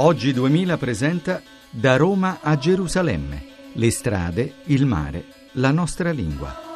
Oggi 0.00 0.32
2000 0.32 0.76
presenta 0.76 1.42
Da 1.70 1.96
Roma 1.96 2.38
a 2.40 2.56
Gerusalemme. 2.56 3.72
Le 3.72 3.90
strade, 3.90 4.54
il 4.66 4.86
mare, 4.86 5.24
la 5.54 5.72
nostra 5.72 6.12
lingua. 6.12 6.67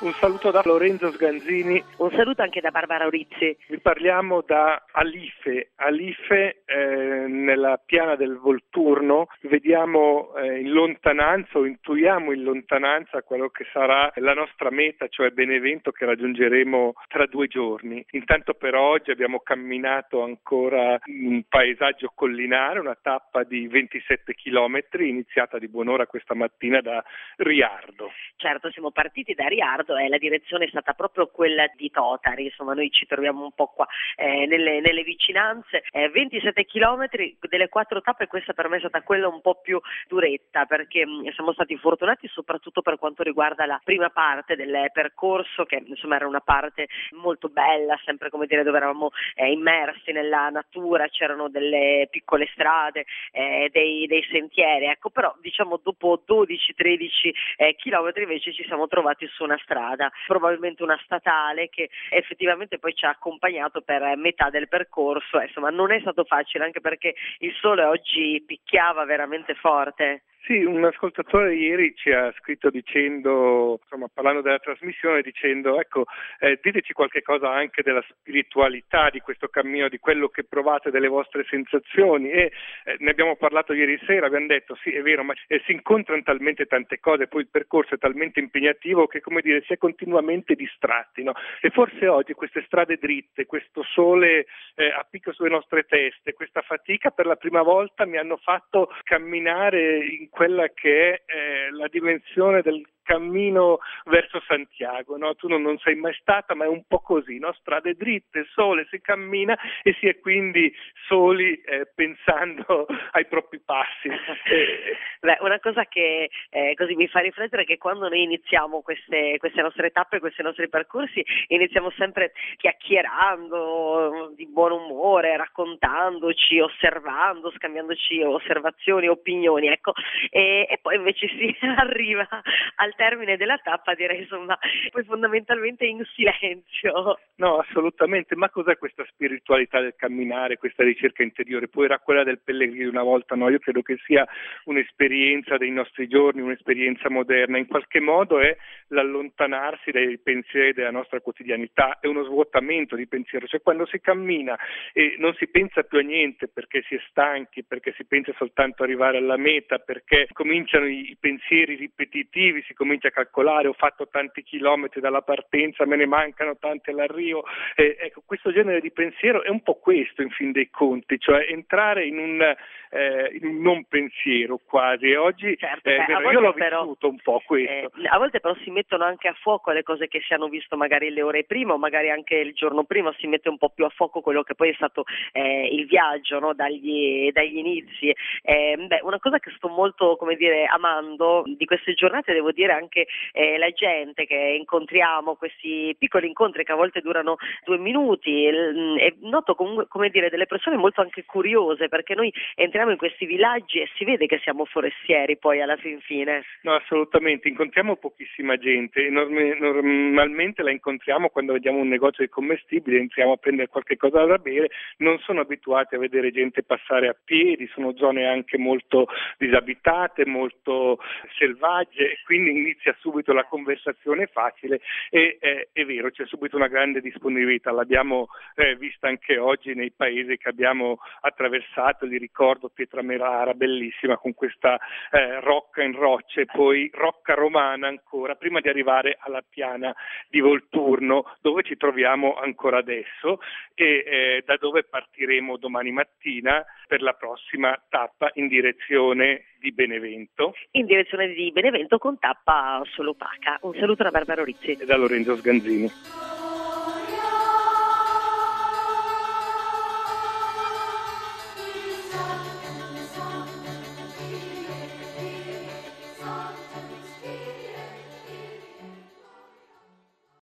Un 0.00 0.12
saluto 0.14 0.50
da 0.50 0.62
Lorenzo 0.64 1.12
Sganzini. 1.12 1.84
Un 1.98 2.10
saluto 2.12 2.40
anche 2.40 2.62
da 2.62 2.70
Barbara 2.70 3.04
Orizzi. 3.04 3.54
Vi 3.68 3.80
parliamo 3.80 4.40
da 4.40 4.86
Alife. 4.92 5.72
Alife 5.74 6.62
eh, 6.64 7.26
nella 7.28 7.78
piana 7.84 8.16
del 8.16 8.38
Volturno. 8.38 9.26
Vediamo 9.42 10.34
eh, 10.36 10.60
in 10.60 10.70
lontananza 10.70 11.58
o 11.58 11.66
intuiamo 11.66 12.32
in 12.32 12.44
lontananza 12.44 13.20
quello 13.20 13.50
che 13.50 13.66
sarà 13.74 14.10
la 14.14 14.32
nostra 14.32 14.70
meta, 14.70 15.06
cioè 15.08 15.32
Benevento 15.32 15.90
che 15.90 16.06
raggiungeremo 16.06 16.94
tra 17.06 17.26
due 17.26 17.46
giorni. 17.46 18.02
Intanto 18.12 18.54
per 18.54 18.76
oggi 18.76 19.10
abbiamo 19.10 19.40
camminato 19.40 20.22
ancora 20.22 20.98
un 21.04 21.42
paesaggio 21.46 22.10
collinare, 22.14 22.80
una 22.80 22.96
tappa 22.98 23.44
di 23.44 23.68
27 23.68 24.32
km 24.32 24.78
iniziata 25.00 25.58
di 25.58 25.68
buon'ora 25.68 26.06
questa 26.06 26.32
mattina 26.32 26.80
da 26.80 27.04
Riardo. 27.36 28.10
Certo, 28.36 28.70
siamo 28.70 28.92
partiti 28.92 29.34
da 29.34 29.46
Riardo 29.46 29.88
e 29.96 30.08
la 30.08 30.18
direzione 30.18 30.66
è 30.66 30.68
stata 30.68 30.92
proprio 30.92 31.26
quella 31.28 31.66
di 31.76 31.90
Totari, 31.90 32.44
insomma 32.44 32.74
noi 32.74 32.90
ci 32.90 33.06
troviamo 33.06 33.44
un 33.44 33.52
po' 33.52 33.66
qua 33.66 33.86
eh, 34.16 34.46
nelle, 34.46 34.80
nelle, 34.80 35.02
vicinanze, 35.02 35.82
eh, 35.90 36.08
27 36.08 36.64
km 36.64 37.08
delle 37.40 37.68
quattro 37.68 38.00
tappe 38.00 38.26
questa 38.26 38.52
per 38.52 38.68
me 38.68 38.76
è 38.76 38.80
stata 38.80 39.02
quella 39.02 39.28
un 39.28 39.40
po' 39.40 39.60
più 39.60 39.80
duretta 40.08 40.64
perché 40.66 41.06
mh, 41.06 41.10
mm, 41.10 41.28
siamo 41.28 41.52
stati 41.52 41.76
fortunati 41.76 42.28
soprattutto 42.28 42.82
per 42.82 42.98
quanto 42.98 43.22
riguarda 43.22 43.66
la 43.66 43.80
prima 43.82 44.10
parte 44.10 44.56
del 44.56 44.90
percorso 44.92 45.64
che 45.64 45.82
insomma 45.84 46.16
era 46.16 46.26
una 46.26 46.40
parte 46.40 46.88
molto 47.12 47.48
bella, 47.48 47.98
sempre 48.04 48.30
come 48.30 48.46
dire 48.46 48.62
dove 48.62 48.76
eravamo 48.76 49.10
eh, 49.34 49.50
immersi 49.50 50.12
nella 50.12 50.48
natura, 50.50 51.08
c'erano 51.08 51.48
delle 51.48 52.08
piccole 52.10 52.48
strade, 52.52 53.04
eh, 53.32 53.68
dei, 53.72 54.06
dei, 54.06 54.24
sentieri, 54.30 54.86
ecco 54.86 55.10
però 55.10 55.34
diciamo 55.40 55.80
dopo 55.82 56.22
12-13 56.26 57.30
eh, 57.56 57.74
chilometri 57.76 58.22
invece 58.22 58.52
ci 58.52 58.64
siamo 58.64 58.86
trovati 58.86 59.26
su 59.28 59.44
una 59.44 59.58
strada 59.62 59.79
strada, 59.80 60.10
probabilmente 60.26 60.82
una 60.82 61.00
statale 61.02 61.68
che 61.68 61.88
effettivamente 62.10 62.78
poi 62.78 62.94
ci 62.94 63.06
ha 63.06 63.10
accompagnato 63.10 63.80
per 63.80 64.16
metà 64.16 64.50
del 64.50 64.68
percorso, 64.68 65.40
insomma 65.40 65.70
non 65.70 65.90
è 65.90 66.00
stato 66.00 66.24
facile 66.24 66.64
anche 66.64 66.80
perché 66.80 67.14
il 67.38 67.54
sole 67.54 67.84
oggi 67.84 68.42
picchiava 68.46 69.04
veramente 69.04 69.54
forte. 69.54 70.22
Sì, 70.42 70.64
un 70.64 70.82
ascoltatore 70.82 71.54
ieri 71.54 71.94
ci 71.94 72.10
ha 72.10 72.32
scritto 72.38 72.70
dicendo, 72.70 73.78
insomma, 73.82 74.08
parlando 74.12 74.40
della 74.40 74.58
trasmissione, 74.58 75.20
dicendo, 75.20 75.78
ecco, 75.78 76.06
eh, 76.38 76.58
diteci 76.62 76.94
qualche 76.94 77.20
cosa 77.20 77.50
anche 77.50 77.82
della 77.82 78.02
spiritualità 78.08 79.10
di 79.10 79.20
questo 79.20 79.48
cammino, 79.48 79.90
di 79.90 79.98
quello 79.98 80.28
che 80.28 80.44
provate, 80.44 80.90
delle 80.90 81.08
vostre 81.08 81.44
sensazioni. 81.44 82.30
E 82.30 82.52
eh, 82.84 82.96
ne 83.00 83.10
abbiamo 83.10 83.36
parlato 83.36 83.74
ieri 83.74 84.00
sera, 84.06 84.26
abbiamo 84.26 84.46
detto, 84.46 84.76
sì, 84.76 84.90
è 84.94 85.02
vero, 85.02 85.22
ma 85.24 85.34
eh, 85.46 85.60
si 85.66 85.72
incontrano 85.72 86.22
talmente 86.22 86.64
tante 86.64 87.00
cose, 87.00 87.28
poi 87.28 87.42
il 87.42 87.50
percorso 87.50 87.94
è 87.94 87.98
talmente 87.98 88.40
impegnativo 88.40 89.06
che, 89.06 89.20
come 89.20 89.42
dire, 89.42 89.62
si 89.66 89.74
è 89.74 89.76
continuamente 89.76 90.54
distratti, 90.54 91.22
no? 91.22 91.34
E 91.60 91.68
forse 91.68 92.08
oggi 92.08 92.32
queste 92.32 92.62
strade 92.64 92.96
dritte, 92.96 93.44
questo 93.44 93.82
sole 93.82 94.46
eh, 94.74 94.86
a 94.88 95.06
picco 95.08 95.34
sulle 95.34 95.50
nostre 95.50 95.82
teste, 95.82 96.32
questa 96.32 96.62
fatica 96.62 97.10
per 97.10 97.26
la 97.26 97.36
prima 97.36 97.60
volta 97.60 98.06
mi 98.06 98.16
hanno 98.16 98.38
fatto 98.38 98.88
camminare 99.04 99.98
in 99.98 100.28
quella 100.30 100.68
che 100.68 101.10
è 101.10 101.22
eh, 101.26 101.70
la 101.72 101.88
dimensione 101.88 102.62
del 102.62 102.86
cammino 103.10 103.80
verso 104.04 104.40
Santiago, 104.46 105.16
no? 105.16 105.34
tu 105.34 105.48
non, 105.48 105.62
non, 105.62 105.76
sei 105.78 105.96
mai 105.96 106.14
stata, 106.20 106.54
ma 106.54 106.64
è 106.64 106.68
un 106.68 106.84
po' 106.86 107.00
così, 107.00 107.40
no? 107.40 107.52
strade 107.54 107.94
dritte, 107.94 108.46
sole, 108.52 108.86
si 108.88 109.00
cammina 109.00 109.58
e 109.82 109.96
si 109.98 110.06
è 110.06 110.20
quindi 110.20 110.72
soli 111.08 111.60
eh, 111.62 111.90
pensando 111.92 112.86
ai 113.10 113.26
propri 113.26 113.58
passi. 113.58 114.06
Eh, 114.06 114.96
Beh, 115.20 115.38
una 115.40 115.58
cosa 115.58 115.86
che 115.86 116.30
eh, 116.50 116.74
così 116.76 116.94
mi 116.94 117.08
fa 117.08 117.18
riflettere 117.18 117.62
è 117.62 117.64
che 117.64 117.78
quando 117.78 118.08
noi 118.08 118.22
iniziamo 118.22 118.80
queste, 118.80 119.36
queste 119.38 119.60
nostre 119.60 119.90
tappe, 119.90 120.20
questi 120.20 120.42
nostri 120.42 120.68
percorsi, 120.68 121.24
iniziamo 121.48 121.90
sempre 121.96 122.32
chiacchierando, 122.58 124.34
di 124.36 124.46
buon 124.46 124.70
umore, 124.70 125.36
raccontandoci, 125.36 126.60
osservando, 126.60 127.50
scambiandoci 127.50 128.22
osservazioni, 128.22 129.08
opinioni, 129.08 129.66
ecco, 129.66 129.94
e, 130.30 130.66
e 130.70 130.78
poi 130.80 130.94
invece 130.94 131.26
si 131.34 131.56
arriva 131.60 132.28
al 132.76 132.94
termine 133.00 133.38
della 133.38 133.56
tappa 133.56 133.94
direi 133.94 134.20
insomma 134.20 134.58
poi 134.90 135.04
fondamentalmente 135.04 135.86
in 135.86 136.04
silenzio. 136.04 137.18
No, 137.36 137.56
assolutamente, 137.56 138.36
ma 138.36 138.50
cos'è 138.50 138.76
questa 138.76 139.06
spiritualità 139.08 139.80
del 139.80 139.94
camminare, 139.96 140.58
questa 140.58 140.84
ricerca 140.84 141.22
interiore? 141.22 141.68
Poi 141.68 141.86
era 141.86 141.98
quella 141.98 142.24
del 142.24 142.40
pellegrino 142.44 142.90
una 142.90 143.02
volta, 143.02 143.34
no? 143.34 143.48
Io 143.48 143.58
credo 143.58 143.80
che 143.80 143.96
sia 144.04 144.28
un'esperienza 144.64 145.56
dei 145.56 145.70
nostri 145.70 146.08
giorni, 146.08 146.42
un'esperienza 146.42 147.08
moderna, 147.08 147.56
in 147.56 147.66
qualche 147.66 148.00
modo 148.00 148.38
è 148.38 148.54
l'allontanarsi 148.88 149.90
dai 149.90 150.18
pensieri 150.18 150.74
della 150.74 150.90
nostra 150.90 151.20
quotidianità, 151.20 151.98
è 152.00 152.06
uno 152.06 152.24
svuotamento 152.24 152.96
di 152.96 153.06
pensiero, 153.06 153.46
cioè 153.46 153.62
quando 153.62 153.86
si 153.86 154.00
cammina 154.00 154.58
e 154.92 155.14
non 155.18 155.32
si 155.34 155.48
pensa 155.48 155.82
più 155.84 155.98
a 155.98 156.02
niente 156.02 156.48
perché 156.48 156.82
si 156.86 156.96
è 156.96 157.00
stanchi, 157.08 157.64
perché 157.64 157.94
si 157.96 158.04
pensa 158.04 158.34
soltanto 158.36 158.82
a 158.82 158.84
arrivare 158.84 159.16
alla 159.16 159.38
meta, 159.38 159.78
perché 159.78 160.28
cominciano 160.32 160.86
i 160.86 161.16
pensieri 161.18 161.76
ripetitivi, 161.76 162.62
si 162.62 162.74
comincia 162.80 163.08
a 163.08 163.10
calcolare, 163.10 163.68
ho 163.68 163.74
fatto 163.74 164.08
tanti 164.08 164.42
chilometri 164.42 165.02
dalla 165.02 165.20
partenza, 165.20 165.84
me 165.84 165.96
ne 165.96 166.06
mancano 166.06 166.56
tanti 166.58 166.88
all'arrivo. 166.88 167.44
Eh, 167.74 167.94
ecco, 168.00 168.22
questo 168.24 168.50
genere 168.52 168.80
di 168.80 168.90
pensiero 168.90 169.42
è 169.42 169.50
un 169.50 169.62
po' 169.62 169.74
questo 169.74 170.22
in 170.22 170.30
fin 170.30 170.50
dei 170.50 170.70
conti, 170.70 171.18
cioè 171.18 171.44
entrare 171.50 172.06
in 172.06 172.18
un, 172.18 172.40
eh, 172.40 173.36
in 173.38 173.46
un 173.46 173.60
non 173.60 173.84
pensiero 173.84 174.58
quasi. 174.64 175.10
E 175.10 175.16
oggi 175.18 175.58
certo, 175.58 175.90
eh, 175.90 176.04
beh, 176.06 176.30
io 176.32 176.40
l'ho 176.40 176.54
però, 176.54 176.80
vissuto 176.84 177.08
un 177.08 177.18
po' 177.22 177.42
questo. 177.44 177.70
Eh, 178.00 178.08
a 178.08 178.16
volte 178.16 178.40
però 178.40 178.54
si 178.62 178.70
mettono 178.70 179.04
anche 179.04 179.28
a 179.28 179.34
fuoco 179.34 179.72
le 179.72 179.82
cose 179.82 180.08
che 180.08 180.22
si 180.22 180.32
hanno 180.32 180.48
visto 180.48 180.78
magari 180.78 181.10
le 181.10 181.20
ore 181.20 181.44
prima 181.44 181.74
o 181.74 181.78
magari 181.78 182.08
anche 182.08 182.36
il 182.36 182.54
giorno 182.54 182.84
prima, 182.84 183.14
si 183.18 183.26
mette 183.26 183.50
un 183.50 183.58
po' 183.58 183.68
più 183.68 183.84
a 183.84 183.90
fuoco 183.90 184.22
quello 184.22 184.42
che 184.42 184.54
poi 184.54 184.70
è 184.70 184.74
stato 184.74 185.04
eh, 185.32 185.68
il 185.70 185.86
viaggio 185.86 186.38
no? 186.38 186.54
dagli, 186.54 187.30
dagli, 187.30 187.58
inizi. 187.58 188.14
Eh, 188.40 188.76
beh, 188.78 189.00
una 189.02 189.18
cosa 189.18 189.38
che 189.38 189.52
sto 189.54 189.68
molto 189.68 190.16
come 190.16 190.36
dire, 190.36 190.64
amando 190.64 191.42
di 191.44 191.66
queste 191.66 191.92
giornate, 191.92 192.32
devo 192.32 192.52
dire, 192.52 192.69
dire 192.70 192.72
anche 192.72 193.06
eh, 193.32 193.58
la 193.58 193.70
gente 193.70 194.26
che 194.26 194.56
incontriamo, 194.58 195.34
questi 195.34 195.94
piccoli 195.98 196.28
incontri 196.28 196.64
che 196.64 196.72
a 196.72 196.76
volte 196.76 197.00
durano 197.00 197.36
due 197.64 197.78
minuti 197.78 198.48
mm, 198.50 198.96
e 198.98 199.16
noto 199.22 199.54
comunque, 199.54 199.86
come 199.88 200.10
dire 200.10 200.30
delle 200.30 200.46
persone 200.46 200.76
molto 200.76 201.00
anche 201.00 201.24
curiose 201.24 201.88
perché 201.88 202.14
noi 202.14 202.32
entriamo 202.54 202.90
in 202.90 202.96
questi 202.96 203.26
villaggi 203.26 203.80
e 203.80 203.88
si 203.96 204.04
vede 204.04 204.26
che 204.26 204.38
siamo 204.42 204.64
forestieri 204.64 205.36
poi 205.36 205.60
alla 205.60 205.76
fin 205.76 206.00
fine. 206.00 206.44
No, 206.62 206.74
assolutamente, 206.74 207.48
incontriamo 207.48 207.96
pochissima 207.96 208.56
gente, 208.56 209.08
normalmente 209.10 210.62
la 210.62 210.70
incontriamo 210.70 211.28
quando 211.28 211.54
vediamo 211.54 211.78
un 211.78 211.88
negozio 211.88 212.24
di 212.24 212.30
commestibili, 212.30 212.96
entriamo 212.96 213.32
a 213.32 213.36
prendere 213.36 213.68
qualche 213.68 213.96
cosa 213.96 214.24
da 214.24 214.38
bere, 214.38 214.70
non 214.98 215.18
sono 215.20 215.40
abituati 215.40 215.94
a 215.94 215.98
vedere 215.98 216.30
gente 216.30 216.62
passare 216.62 217.08
a 217.08 217.16
piedi, 217.22 217.68
sono 217.72 217.96
zone 217.96 218.26
anche 218.26 218.58
molto 218.58 219.06
disabitate, 219.38 220.26
molto 220.26 220.98
selvagge, 221.36 222.18
quindi 222.24 222.59
inizia 222.60 222.94
subito 223.00 223.32
la 223.32 223.44
conversazione 223.44 224.26
facile 224.26 224.80
e 225.10 225.38
eh, 225.40 225.68
è 225.72 225.84
vero, 225.84 226.10
c'è 226.10 226.26
subito 226.26 226.56
una 226.56 226.68
grande 226.68 227.00
disponibilità, 227.00 227.72
l'abbiamo 227.72 228.28
eh, 228.54 228.76
vista 228.76 229.08
anche 229.08 229.38
oggi 229.38 229.74
nei 229.74 229.90
paesi 229.90 230.36
che 230.36 230.48
abbiamo 230.48 230.98
attraversato, 231.20 232.06
li 232.06 232.18
ricordo 232.18 232.68
Pietramerara, 232.68 233.54
bellissima 233.54 234.16
con 234.16 234.34
questa 234.34 234.78
eh, 235.10 235.40
rocca 235.40 235.82
in 235.82 235.96
rocce, 235.96 236.46
poi 236.46 236.90
rocca 236.92 237.34
romana 237.34 237.88
ancora, 237.88 238.34
prima 238.34 238.60
di 238.60 238.68
arrivare 238.68 239.16
alla 239.20 239.42
piana 239.48 239.94
di 240.28 240.40
Volturno 240.40 241.36
dove 241.40 241.62
ci 241.62 241.76
troviamo 241.76 242.34
ancora 242.34 242.78
adesso 242.78 243.40
e 243.74 244.04
eh, 244.06 244.42
da 244.44 244.56
dove 244.56 244.84
partiremo 244.84 245.56
domani 245.56 245.90
mattina 245.90 246.64
per 246.86 247.02
la 247.02 247.14
prossima 247.14 247.80
tappa 247.88 248.30
in 248.34 248.48
direzione 248.48 249.44
di 249.60 249.72
Benevento. 249.72 250.54
In 250.72 250.86
direzione 250.86 251.28
di 251.28 251.52
Benevento 251.52 251.98
con 251.98 252.18
tappa 252.18 252.82
solo 252.94 253.10
opaca. 253.10 253.58
Un 253.62 253.74
saluto 253.74 254.02
da 254.02 254.10
Barbara 254.10 254.42
Rizzi. 254.42 254.72
E 254.72 254.84
da 254.86 254.96
Lorenzo 254.96 255.36
Sganzini. 255.36 256.39